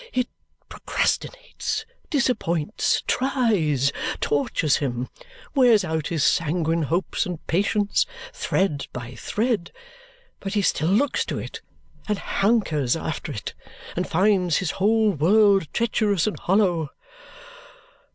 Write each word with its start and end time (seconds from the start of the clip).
It 0.13 0.29
procrastinates, 0.67 1.85
disappoints, 2.09 3.03
tries, 3.05 3.91
tortures 4.19 4.77
him; 4.77 5.09
wears 5.53 5.85
out 5.85 6.07
his 6.07 6.23
sanguine 6.23 6.81
hopes 6.81 7.27
and 7.27 7.45
patience, 7.45 8.07
thread 8.33 8.87
by 8.93 9.13
thread; 9.13 9.71
but 10.39 10.55
he 10.55 10.63
still 10.63 10.89
looks 10.89 11.23
to 11.25 11.37
it, 11.37 11.61
and 12.07 12.17
hankers 12.17 12.95
after 12.95 13.31
it, 13.31 13.53
and 13.95 14.09
finds 14.09 14.57
his 14.57 14.71
whole 14.71 15.11
world 15.11 15.67
treacherous 15.71 16.25
and 16.25 16.39
hollow. 16.39 16.89